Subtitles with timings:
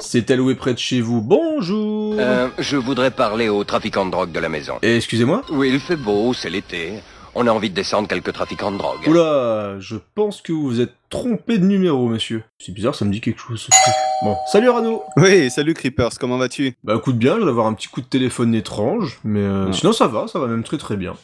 [0.00, 1.20] C'est alloué près de chez vous.
[1.20, 4.78] Bonjour Euh, je voudrais parler au trafiquant de drogue de la maison.
[4.82, 6.94] Eh, Excusez-moi Oui, il fait beau, c'est l'été.
[7.34, 9.06] On a envie de descendre quelques trafiquants de drogue.
[9.06, 12.42] Oula, je pense que vous vous êtes trompé de numéro, monsieur.
[12.58, 13.94] C'est bizarre, ça me dit quelque chose, ce truc.
[14.24, 16.74] Bon, salut Rano Oui, salut Creepers, comment vas-tu?
[16.82, 19.72] Bah écoute bien, je vais avoir un petit coup de téléphone étrange, mais euh, Ouais.
[19.72, 21.14] sinon ça va, ça va même très très bien.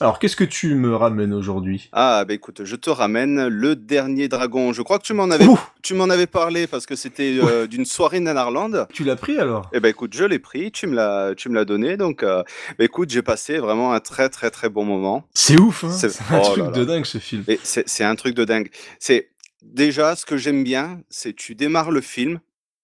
[0.00, 1.88] Alors, qu'est-ce que tu me ramènes aujourd'hui?
[1.92, 4.72] Ah bah écoute, je te ramène le dernier dragon.
[4.72, 5.46] Je crois que tu m'en avais,
[5.82, 8.86] tu m'en avais parlé parce que c'était euh, d'une soirée Nanarland.
[8.92, 9.68] Tu l'as pris alors?
[9.72, 12.42] Eh ben écoute, je l'ai pris, tu me l'as, tu me l'as donné, donc euh,
[12.78, 15.28] bah, écoute, j'ai passé vraiment un très très très bon moment.
[15.34, 17.44] C'est ouf, hein C'est- un oh truc là de dingue ce film.
[17.62, 18.70] C'est un truc de dingue.
[18.98, 19.30] C'est
[19.62, 22.40] déjà ce que j'aime bien, c'est tu démarres le film,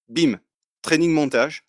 [0.09, 0.37] bim,
[0.83, 1.65] training montage.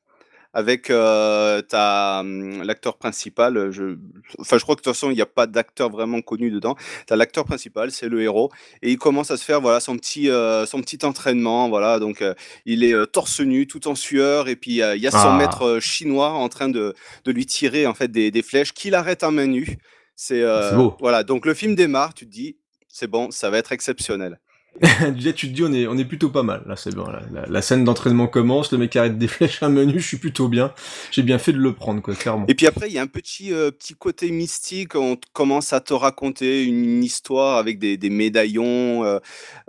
[0.52, 3.98] Avec euh, hum, l'acteur principal, euh, je,
[4.40, 6.76] enfin je crois que de toute façon il n'y a pas d'acteur vraiment connu dedans.
[7.06, 8.50] Tu as l'acteur principal, c'est le héros,
[8.82, 12.24] et il commence à se faire voilà son petit, euh, son petit entraînement, voilà donc
[12.24, 12.34] euh,
[12.66, 15.38] il est torse nu, tout en sueur, et puis il y a son Ah.
[15.38, 19.22] maître chinois en train de, de lui tirer en fait des, des flèches qu'il arrête
[19.24, 19.78] à main nue.
[20.16, 20.96] C'est C'est beau.
[21.00, 24.40] voilà donc le film démarre, tu te dis c'est bon, ça va être exceptionnel.
[25.14, 26.64] Déjà, tu te dis, on est, on est plutôt pas mal.
[26.66, 27.06] Là, c'est bon.
[27.50, 30.74] La, scène d'entraînement commence, le mec arrête des flèches à menu, je suis plutôt bien.
[31.12, 32.46] J'ai bien fait de le prendre, clairement.
[32.48, 34.96] Et puis après, il y a un petit, euh, petit côté mystique.
[34.96, 39.04] On commence à te raconter une histoire avec des, médaillons.
[39.04, 39.20] euh,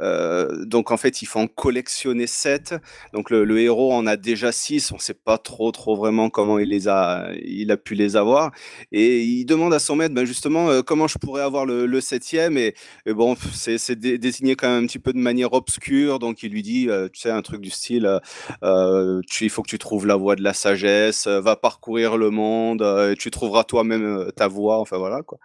[0.01, 2.75] euh, donc en fait, il faut en collectionner sept.
[3.13, 4.93] Donc le, héros en a déjà six.
[4.93, 8.17] On ne sait pas trop, trop vraiment comment il les a, il a pu les
[8.17, 8.53] avoir.
[8.93, 12.57] Et il demande à son maître, ben justement, comment je pourrais avoir le, le septième.
[12.57, 12.75] Et,
[13.07, 16.19] bon, c'est c'est dé- désigné quand même un petit peu de manière obscure.
[16.19, 18.07] Donc il lui dit, euh, tu sais, un truc du style.
[18.07, 18.19] euh,
[18.63, 22.31] euh, tu, il faut que tu trouves la voie de la sagesse, va parcourir le
[22.31, 25.39] monde, et tu trouveras toi-même ta voie, enfin voilà quoi.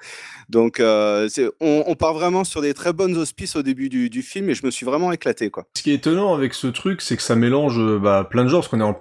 [0.50, 4.50] Donc on, on part vraiment sur des très bonnes auspices au début du, du film
[4.50, 5.66] et je me suis vraiment éclaté quoi.
[5.76, 8.62] Ce qui est étonnant avec ce truc, c'est que ça mélange bah, plein de genres,
[8.62, 9.00] parce qu'on est en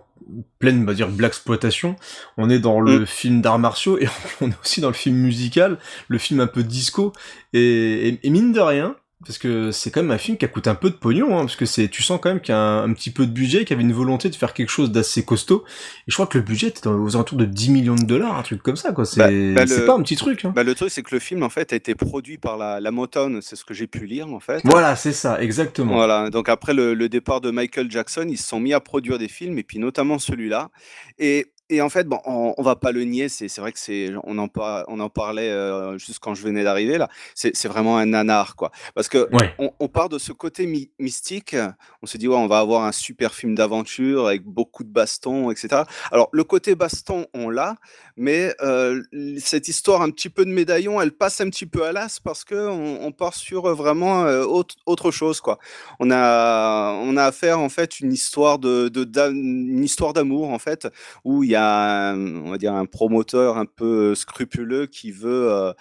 [0.59, 1.97] pleine, on va dire, black exploitation.
[2.39, 4.07] On est dans le film d'arts martiaux et
[4.41, 5.79] on est aussi dans le film musical,
[6.09, 7.13] le film un peu disco.
[7.53, 10.49] Et, et- et mine de rien, parce que c'est quand même un film qui a
[10.49, 12.57] coûté un peu de pognon, hein, parce que c'est, tu sens quand même qu'il y
[12.57, 14.71] a un, un petit peu de budget, qu'il y avait une volonté de faire quelque
[14.71, 15.65] chose d'assez costaud.
[16.01, 18.43] Et je crois que le budget était aux alentours de 10 millions de dollars, un
[18.43, 19.05] truc comme ça, quoi.
[19.05, 20.53] C'est, Bah, bah, c'est pas un petit truc, hein.
[20.55, 22.91] Bah, le truc c'est que le film en fait a été produit par la, la
[22.91, 24.61] Motown, c'est ce que j'ai pu lire en fait.
[24.65, 25.95] Voilà, c'est ça, exactement.
[25.95, 29.19] Voilà, donc après le, le départ de Michael Jackson, ils se sont mis à produire
[29.19, 30.71] des films, et puis notamment celui-là.
[31.19, 34.13] Et, et en fait, bon, on, on va pas le nier, c'est vrai que c'est,
[34.25, 37.97] on en, par- on en parlait euh, juste quand je venais d'arriver là, c'est vraiment
[37.99, 38.71] un nanar, quoi.
[38.95, 39.55] Parce que Ouais.
[39.59, 41.57] on, on part de ce côté my- mystique,
[42.03, 45.51] on se dit, ouais, on va avoir un super film d'aventure avec beaucoup de bastons,
[45.51, 45.83] etc.
[46.13, 47.77] Alors, le côté baston, on l'a,
[48.17, 49.03] mais euh,
[49.39, 52.45] cette histoire un petit peu de médaillon, elle passe un petit peu à l'as parce
[52.45, 55.59] que on, on part sur euh, vraiment euh, autre, autre chose, quoi.
[55.99, 60.59] On a, on a affaire, en fait, une histoire de, de- une histoire d'amour, en
[60.59, 60.89] fait,
[61.25, 65.11] où il y a, un- on va dire, un promoteur un peu euh, scrupuleux qui
[65.11, 65.73] veut, euh,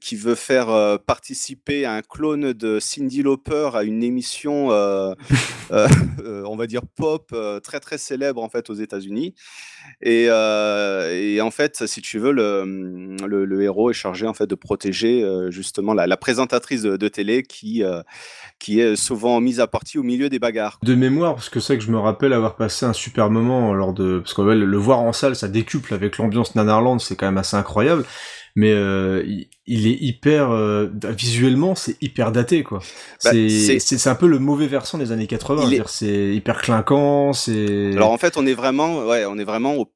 [0.00, 4.68] qui veut faire euh, participer un clone de Cindy Lauper à une émission,
[5.70, 9.34] on va dire pop, très très célèbre en fait aux États-Unis.
[10.02, 14.46] Et, et en fait, si tu veux, le, le, le héros est chargé en fait
[14.46, 17.82] de protéger justement la, la présentatrice de, de télé qui,
[18.58, 20.78] qui est souvent mise à partie au milieu des bagarres.
[20.82, 23.92] de mémoire, parce que c'est que je me rappelle avoir passé un super moment lors
[23.92, 24.18] de...
[24.18, 27.56] Parce que le voir en salle, ça décuple avec l'ambiance Nanarland, c'est quand même assez
[27.56, 28.04] incroyable.
[28.56, 30.50] Mais euh, il, il est hyper...
[30.50, 32.78] euh, visuellement, c'est hyper daté, quoi.
[33.24, 35.62] Bah, c'est c'est- c'est c'est un peu le mauvais versant des années 80.
[35.62, 37.92] Il je veux est- dire, C'est hyper clinquant, c'est...
[37.94, 39.92] Alors en fait, on est vraiment, ouais, on est vraiment au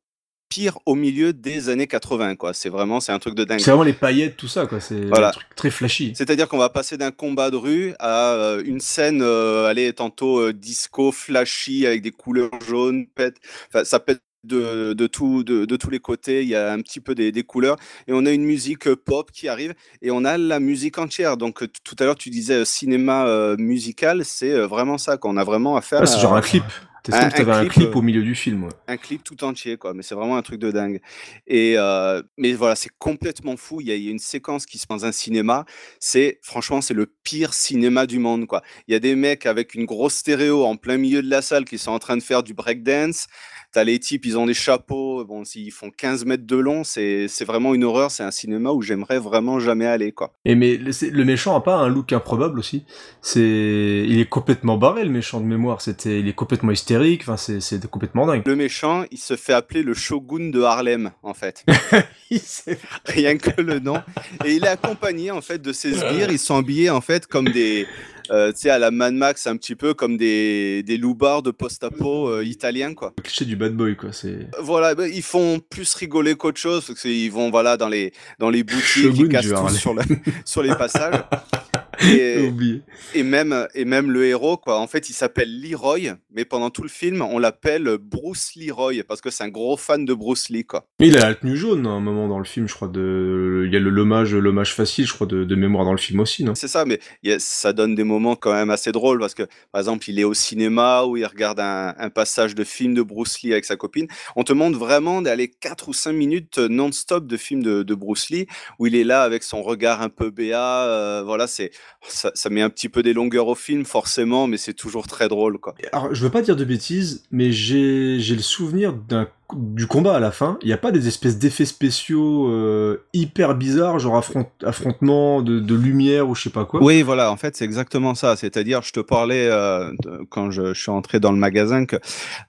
[0.48, 2.52] pire au milieu des années 80, quoi.
[2.52, 3.58] C'est vraiment, c'est un truc de dingue.
[3.58, 4.80] C'est vraiment les paillettes, tout ça, quoi.
[4.80, 5.28] C'est Voilà.
[5.28, 6.12] un truc très flashy.
[6.14, 10.40] C'est-à-dire qu'on va passer d'un combat de rue à euh, une scène, euh, allez, tantôt
[10.40, 13.36] euh, disco, flashy, avec des couleurs jaunes, pète,
[13.68, 16.80] enfin, ça pète de, de, tout, de, de tous les côtés, il y a un
[16.80, 17.76] petit peu des, des couleurs,
[18.06, 21.36] et on a une musique euh, pop qui arrive, et on a la musique entière.
[21.36, 25.36] Donc euh, tout à l'heure, tu disais euh, cinéma euh, musical, c'est vraiment ça, qu'on
[25.36, 26.64] a vraiment affaire Ouais, c'est genre un clip.
[27.04, 28.70] C'est un- t'avais un un clip, euh, au milieu du film, ouais.
[28.86, 29.92] un clip tout entier, quoi.
[29.92, 31.00] Mais c'est vraiment un truc de dingue.
[31.48, 33.80] Et euh, mais voilà, c'est complètement fou.
[33.80, 35.64] Il y, a, il y a une séquence qui se passe dans un cinéma.
[35.98, 38.62] C'est franchement, c'est le pire cinéma du monde, quoi.
[38.86, 41.64] Il y a des mecs avec une grosse stéréo en plein milieu de la salle
[41.64, 43.26] qui sont en train de faire du breakdance.
[43.72, 45.24] T'as les types, ils ont des chapeaux.
[45.24, 48.10] Bon, s'ils font 15 mètres de long, c'est vraiment une horreur.
[48.10, 50.34] C'est un cinéma où j'aimerais vraiment jamais aller, quoi.
[50.44, 52.84] Et mais le méchant a pas un look improbable aussi?
[53.22, 55.80] C'est, il est complètement barré le méchant de mémoire.
[55.80, 57.22] C'était, il est complètement hystérique.
[57.22, 58.42] Enfin, c'est c'est complètement dingue.
[58.44, 61.64] Le méchant, il se fait appeler le shogun de Harlem, en fait.
[63.06, 64.00] Rien que le nom.
[64.44, 66.30] Et il est accompagné, en fait, de ses sbires.
[66.30, 67.86] Ils sont habillés, en fait, comme des...
[68.30, 71.50] euh, tu sais, à la Mad Max, un petit peu comme des, des loupards de
[71.50, 73.12] post-apo euh, italiens, quoi.
[73.18, 74.12] le cliché du bad boy, quoi.
[74.12, 78.12] C'est Voilà, bah, ils font plus rigoler qu'autre chose, parce qu'ils vont, voilà, dans les,
[78.38, 80.02] dans les boutiques, ils cassent tout sur, le-
[80.44, 81.22] sur les passages.
[83.14, 84.78] Et, même, et même le héros, quoi.
[84.78, 89.20] En fait, il s'appelle Leroy, mais pendant tout le film, on l'appelle Bruce Leroy parce
[89.20, 90.86] que c'est un gros fan de Bruce Lee, quoi.
[91.00, 92.88] Mais il a la tenue jaune à un moment dans le film, je crois.
[92.88, 93.64] De...
[93.66, 96.20] Il y a le l'hommage, l'hommage facile, je crois, de, de mémoire dans le film
[96.20, 96.54] aussi, non?
[96.54, 99.80] C'est ça, mais a- ça donne des moments quand même assez drôles parce que, par
[99.80, 103.42] exemple, il est au cinéma où il regarde un, un passage de film de Bruce
[103.42, 104.06] Lee avec sa copine.
[104.36, 108.30] On te montre vraiment d'aller 4 ou 5 minutes non-stop de film de, de Bruce
[108.30, 108.46] Lee
[108.78, 110.86] où il est là avec son regard un peu béat.
[110.86, 111.70] euh, voilà, c'est
[112.02, 115.58] ça, met un petit peu des longueurs au film, forcément, mais c'est toujours très drôle,
[115.58, 115.74] quoi.
[115.92, 120.20] Alors, je veux pas dire de bêtises, mais j'ai le souvenir d'un du combat à
[120.20, 120.58] la fin.
[120.62, 125.60] Il y a pas des espèces d'effets spéciaux euh, hyper bizarres, genre affront- affrontement de,
[125.60, 126.82] de lumière ou je sais pas quoi?
[126.82, 128.36] Oui, voilà, en fait, c'est exactement ça.
[128.36, 131.96] C'est-à-dire, je te parlais euh, de- quand je, je suis entré dans le magasin que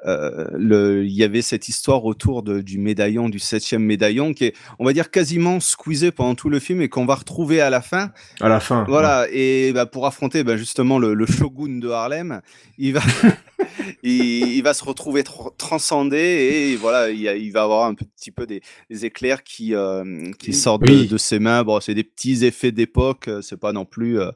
[0.06, 4.46] euh, le, il y avait cette histoire autour de- du médaillon, du septième médaillon, qui
[4.46, 7.70] est, on va dire, quasiment squeezé pendant tout le film et qu'on va retrouver à
[7.70, 8.12] la fin.
[8.42, 8.86] À la fin.
[8.88, 12.42] Voilà, et bah, pour affronter bah, justement le, le shogun de Harlem,
[12.78, 13.02] il va,
[14.04, 14.14] il,
[14.56, 17.94] il va se retrouver tr- transcendé et voilà, il, y a- il va avoir un
[17.94, 21.08] petit peu des, des éclairs qui, euh, qui sortent de, Oui.
[21.08, 21.64] de ses mains.
[21.64, 24.32] Bon, c'est des petits effets d'époque, euh, c'est pas non plus, euh,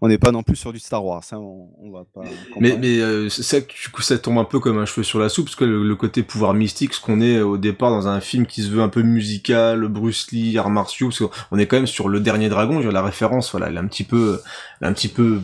[0.00, 2.22] on n'est pas non plus sur du Star Wars, hein, on, on va pas.
[2.22, 2.78] Mais, comparer.
[2.78, 5.28] mais euh, c'est ça, du coup, ça tombe un peu comme un cheveu sur la
[5.28, 8.20] soupe, parce que le, le côté pouvoir mystique, ce qu'on est au départ dans un
[8.20, 11.20] film qui se veut un peu musical, Bruce Lee, arts martiaux, parce
[11.50, 13.76] qu'on est quand même sur le dernier dragon, je veux dire, la référence, voilà, elle
[13.76, 14.40] est un petit peu,
[14.82, 15.40] un petit peu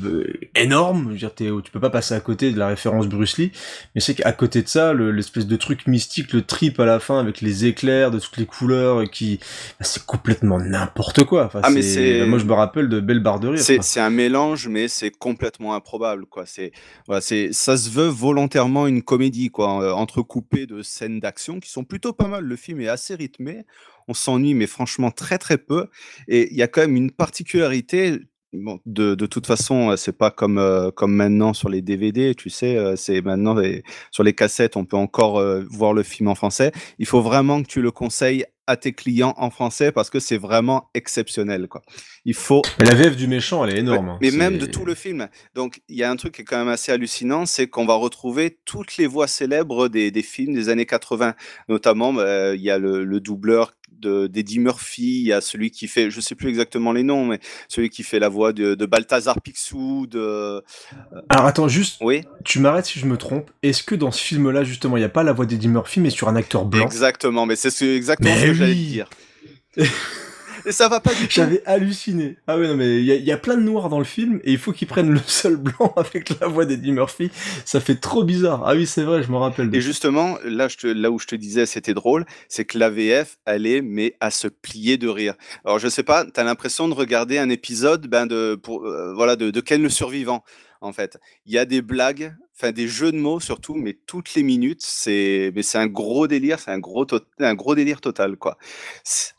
[0.55, 3.53] énorme, je veux dire, tu peux pas passer à côté de la référence Bruce Lee,
[3.95, 7.01] mais c'est qu'à côté de ça, le- l'espèce de truc mystique, le trip à la
[7.01, 9.39] fin avec les éclairs de toutes les couleurs, qui,
[9.79, 11.47] bah, c'est complètement n'importe quoi.
[11.47, 13.61] Enfin, Ah, mais c'est- moi je me rappelle de belles barres de rire.
[13.63, 16.45] C'est c'est un mélange, mais c'est complètement improbable, quoi.
[16.47, 16.73] C'est
[17.07, 21.71] voilà, c'est ça se veut volontairement une comédie, quoi, euh, entrecoupée de scènes d'action qui
[21.71, 22.45] sont plutôt pas mal.
[22.45, 23.65] Le film est assez rythmé,
[24.09, 25.87] on s'ennuie, mais franchement très très peu.
[26.29, 28.19] Et il y a quand même une particularité.
[28.55, 32.35] Bon, de, de toute façon, euh, c'est pas comme euh, comme maintenant sur les DVD,
[32.35, 36.03] tu sais, euh, c'est maintenant les- sur les cassettes, on peut encore euh, voir le
[36.03, 36.71] film en français.
[36.99, 40.37] Il faut vraiment que tu le conseilles à tes clients en français parce que c'est
[40.37, 41.83] vraiment exceptionnel, quoi.
[42.27, 44.11] Il faut Mais la VF du méchant, elle est énorme.
[44.11, 44.19] hein.
[44.21, 45.29] mais même de tout le film.
[45.55, 47.95] Donc, il y a un truc qui est quand même assez hallucinant, c'est qu'on va
[47.95, 51.35] retrouver toutes les voix célèbres des, des films des années 80.
[51.69, 55.71] Notamment, bah, il y a le, le doubleur de- d'Eddie Murphy, il y a celui
[55.71, 58.75] qui fait, je sais plus exactement les noms, mais celui qui fait la voix de,
[58.75, 60.63] de Balthazar Picsou, de...
[61.29, 63.51] Alors attends, juste, Oui, tu m'arrêtes si je me trompe.
[63.63, 66.11] Est-ce que dans ce film-là, justement, il n'y a pas la voix d'Eddie Murphy, mais
[66.11, 66.85] sur un acteur blanc?
[66.85, 68.79] Exactement, mais c'est ce- exactement Mais ce que j'allais oui.
[68.85, 69.11] te dire.
[70.67, 71.31] Et ça va pas du tout.
[71.31, 72.37] J'avais halluciné.
[72.47, 74.05] Ah ouais, non, mais il y, a- il y a plein de noirs dans le
[74.05, 77.31] film, et il faut qu'ils prennent le seul blanc avec la voix d'Eddie Murphy.
[77.65, 78.63] Ça fait trop bizarre.
[78.67, 79.75] Ah oui, c'est vrai, je me rappelle.
[79.75, 82.91] Et justement, là, je te- là où je te disais c'était drôle, c'est que la
[82.91, 85.35] VF, elle est mais à se plier de rire.
[85.65, 89.13] Alors je sais pas, tu as l'impression de regarder un épisode ben, de, pour, euh,
[89.15, 90.43] voilà, de, de Ken le survivant,
[90.83, 91.19] en fait.
[91.47, 94.83] Il y a des blagues, enfin des jeux de mots surtout, mais toutes les minutes,
[94.83, 97.07] c'est mais c'est un gros délire, c'est un gros,
[97.41, 98.59] un gros délire total, quoi.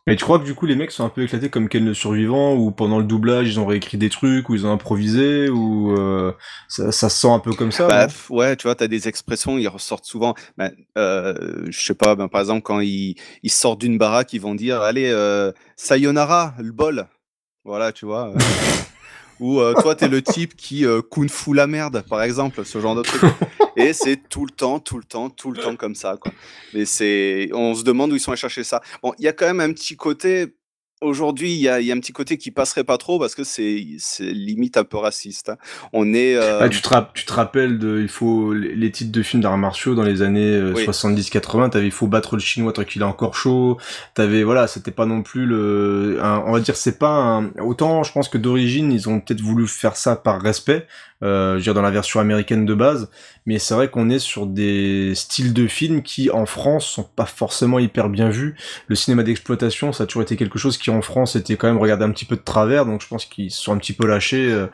[0.07, 1.93] Mais tu crois que du coup, les mecs sont un peu éclatés comme Ken le
[1.93, 5.97] survivant, ou pendant le doublage, ils ont réécrit des trucs, ou ils ont improvisé, ou
[5.97, 6.33] euh,
[6.67, 9.07] ça, ça se sent un peu comme ça Bah, ouais, tu vois, tu as des
[9.07, 10.33] expressions, ils ressortent souvent.
[10.57, 14.41] Ben, euh, je sais pas, ben, par exemple, quand ils, ils sortent d'une baraque, ils
[14.41, 17.07] vont dire Allez, euh, sayonara, le bol.
[17.63, 18.33] Voilà, tu vois.
[19.43, 22.63] Ou euh, toi, tu es le type qui euh, kung fu la merde, par exemple,
[22.63, 23.29] ce genre de truc.
[23.75, 26.17] Et c'est tout le temps, tout le temps, tout le temps comme ça.
[26.73, 28.81] Mais c'est, on se demande où ils sont allés chercher ça.
[29.01, 30.55] Bon, il y a quand même un petit côté.
[31.03, 33.85] Aujourd'hui, il y y a un petit côté qui passerait pas trop parce que c'est
[34.19, 35.49] limite un peu raciste.
[35.49, 35.57] hein.
[35.91, 36.35] On est.
[36.35, 39.21] euh, Ah, tu, te rapp- tu te rappelles de, il faut, les les titres de
[39.23, 40.83] films d'arts martiaux dans les années euh, Oui.
[40.85, 43.77] 70-80, t'avais il faut battre le chinois tant qu'il est encore chaud,
[44.13, 48.03] t'avais, voilà, c'était pas non plus le, un- on va dire, c'est pas un, autant,
[48.03, 50.87] je pense que d'origine, ils ont peut-être voulu faire ça par respect,
[51.23, 53.09] euh, je veux dire, dans la version américaine de base,
[53.45, 57.25] mais c'est vrai qu'on est sur des styles de films qui, en France, sont pas
[57.25, 58.55] forcément hyper bien vus.
[58.87, 61.79] Le cinéma d'exploitation, ça a toujours été quelque chose qui, en France, était quand même
[61.79, 64.05] regardé un petit peu de travers, donc je pense qu'ils se sont un petit peu
[64.05, 64.67] lâchés, euh,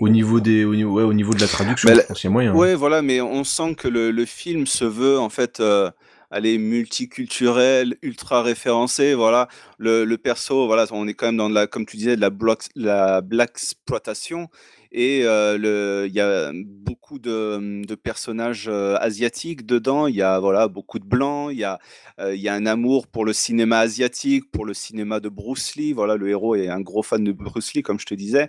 [0.00, 2.52] au niveau des, au niveau, ouais, au niveau de la traduction, y a moyen.
[2.52, 2.56] hein.
[2.56, 5.90] Ouais, voilà, mais on sent que le, le film se veut en fait euh,
[6.30, 9.14] aller multiculturel, ultra référencé.
[9.14, 9.48] Voilà,
[9.78, 12.20] le, le perso, voilà, on est quand même dans de la, comme tu disais, de
[12.20, 14.48] la bloc, la black exploitation.
[14.96, 20.06] Et il y a beaucoup de, de personnages asiatiques dedans.
[20.06, 21.50] Il y a voilà beaucoup de blancs.
[21.52, 21.78] Il y a
[22.18, 25.92] il y a un amour pour le cinéma asiatique, pour le cinéma de Bruce Lee.
[25.92, 28.48] Voilà, le héros est un gros fan de Bruce Lee, comme je te disais.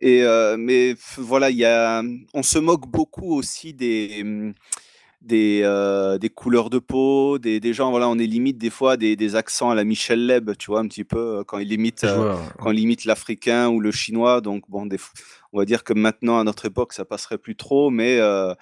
[0.00, 0.22] Et
[0.56, 2.02] mais voilà, il y a,
[2.32, 4.54] on se moque beaucoup aussi des
[5.20, 8.96] des, euh, des couleurs de peau, des, des, gens, voilà, on est limite des fois
[8.96, 11.72] des, des, accents à la Michel Leb, tu vois, un petit peu, euh, quand il
[11.72, 14.40] imite, euh, quand il imite l'africain ou le chinois.
[14.40, 14.98] Donc, bon, des,
[15.52, 18.52] on va dire que maintenant, à notre époque, ça passerait plus trop, mais euh,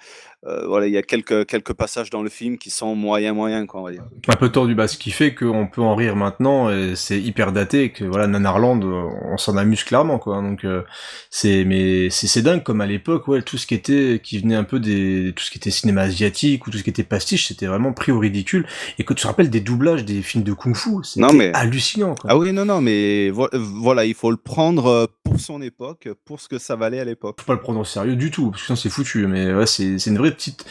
[0.45, 3.67] euh, voilà, il y a quelques, quelques passages dans le film qui sont moyens, moyens,
[3.67, 4.05] quoi, on va dire.
[4.29, 7.51] Un peu tordu, bah, ce qui fait qu'on peut en rire maintenant, et c'est hyper
[7.51, 10.41] daté, et que voilà, Nanarland, on s'en amuse clairement, quoi.
[10.41, 10.83] Donc, euh,
[11.29, 14.63] c'est, mais c'est dingue, comme à l'époque, ouais, tout ce qui était, qui venait un
[14.63, 17.67] peu des, tout ce qui était cinéma asiatique, ou tout ce qui était pastiche, c'était
[17.67, 18.65] vraiment pris au ridicule.
[18.97, 21.51] Et que tu te rappelles des doublages des films de kung-fu, c'était mais...
[21.53, 22.29] hallucinant, quoi.
[22.31, 26.47] Ah oui, non, non, mais voilà, il faut le prendre pour son époque, pour ce
[26.47, 27.37] que ça à l'époque.
[27.39, 29.27] Faut pas le prendre au sérieux du tout, parce que c'est foutu.
[29.27, 30.65] Mais ouais, c'est une vraie petite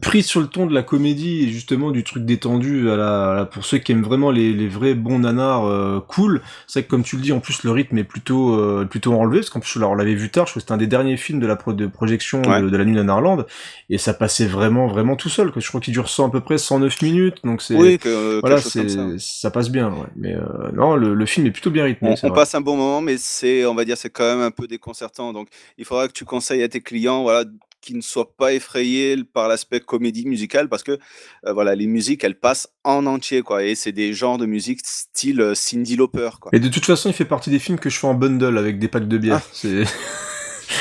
[0.00, 3.64] prise sur le ton de la comédie et justement du truc détendu à la, pour
[3.64, 6.42] ceux qui aiment vraiment les, les vrais bons nanars euh, cool.
[6.66, 9.14] C'est vrai que comme tu le dis, en plus le rythme est plutôt euh, plutôt
[9.14, 10.46] enlevé, parce qu'en plus on l'avait vu tard.
[10.46, 12.94] Je crois que c'était un des derniers films de la de projection de, la nuit
[12.94, 13.44] Nanarland
[13.88, 15.52] et ça passait vraiment vraiment tout seul.
[15.52, 18.40] Que je crois qu'il dure 100 à peu près 109 minutes, donc c'est oui, que,
[18.40, 18.88] voilà, c'est
[19.18, 19.50] ça.
[19.50, 19.90] passe bien.
[19.90, 20.06] Ouais.
[20.16, 22.14] Mais euh, non, le, le, film est plutôt bien rythmé.
[22.22, 24.50] On, on passe un bon moment, mais c'est on va dire c'est quand même un
[24.50, 25.32] peu déconcertant.
[25.32, 27.44] Donc il faudra que tu conseilles à tes clients, voilà,
[27.80, 30.98] qui ne soient pas effrayés par l'aspect comédie musicale parce que
[31.46, 34.80] euh, voilà les musiques elles passent en entier quoi et c'est des genres de musique
[34.84, 36.50] style euh, Cindy Lauper quoi.
[36.52, 38.78] Et de toute façon il fait partie des films que je fais en bundle avec
[38.78, 39.40] des packs de bière.
[39.64, 39.66] Ah.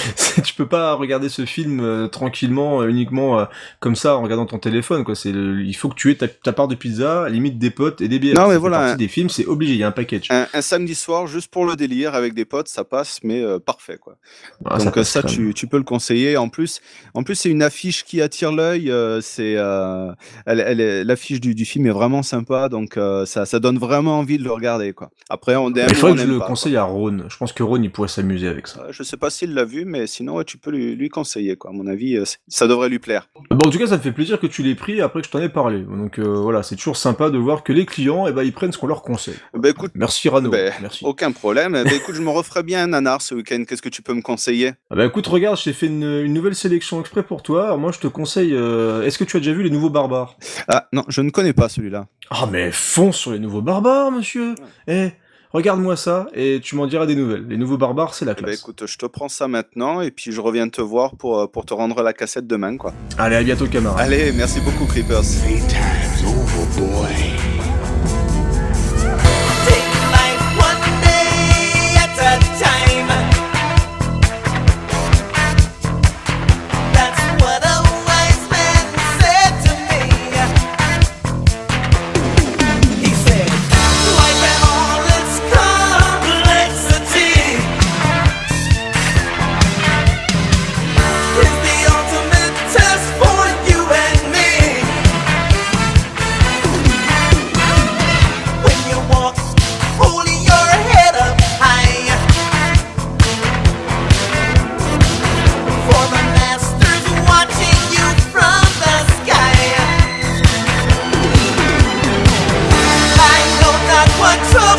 [0.43, 3.45] Tu peux pas regarder ce film euh, tranquillement, euh, uniquement euh,
[3.79, 5.15] comme ça, en regardant ton téléphone, quoi.
[5.15, 8.19] C'est il faut que tu aies ta, part de pizza, limite des potes et des
[8.19, 8.35] bières.
[8.35, 8.95] Non, mais voilà.
[8.95, 10.27] des films, c'est obligé, il y a un package.
[10.29, 14.17] Un, samedi soir, juste pour le délire, avec des potes, ça passe, mais parfait, quoi.
[14.65, 16.37] Ah, Donc ça, tu, tu, peux le conseiller.
[16.37, 16.81] En plus,
[17.13, 18.91] en plus, c'est une affiche qui attire l'œil.
[19.21, 19.53] c'est,
[20.45, 24.43] elle, l'affiche du, du, film est vraiment sympa, donc ça, ça donne vraiment envie de
[24.43, 25.09] le regarder, quoi.
[25.29, 27.25] Après, on que je le conseille à Ron.
[27.27, 28.87] Je pense que Ron, il pourrait s'amuser avec ça.
[28.91, 31.71] je sais pas s'il l'a vu mais sinon, tu peux lui, conseiller, quoi.
[31.71, 33.29] À mon avis, euh, ça devrait lui plaire.
[33.49, 35.31] Bon, en tout cas, ça me fait plaisir que tu l'aies pris après que je
[35.31, 35.81] t'en ai parlé.
[35.81, 38.71] Donc euh, voilà, c'est toujours sympa de voir que les clients, eh ben, ils prennent
[38.71, 39.35] ce qu'on leur conseille.
[39.53, 40.49] Bah, écoute, merci Rano.
[40.49, 41.03] Bah, merci.
[41.03, 41.73] Aucun problème.
[41.73, 43.63] bah, écoute, je me referai bien un nanar ce week-end.
[43.67, 44.73] Qu'est-ce que tu peux me conseiller?
[44.89, 47.65] Ah Bah écoute, regarde, j'ai fait une, nouvelle sélection exprès pour toi.
[47.65, 48.53] Alors, moi, je te conseille.
[48.53, 50.37] Euh, est-ce que tu as déjà vu les nouveaux barbares?
[50.67, 52.07] Ah non, je ne connais pas celui-là.
[52.29, 54.53] Ah mais fonce sur les nouveaux barbares, monsieur.
[54.87, 55.09] Eh
[55.51, 57.45] regarde-moi ça et tu m'en diras des nouvelles.
[57.47, 58.59] Les nouveaux barbares, c'est la eh ben, classe.
[58.59, 61.65] écoute, je te prends ça maintenant et puis je reviens te voir pour, euh, pour
[61.65, 62.93] te rendre la cassette demain, quoi.
[63.17, 63.99] Allez, à bientôt, camarade.
[63.99, 65.23] Allez, merci beaucoup, Creepers.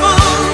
[0.01, 0.50] trouble.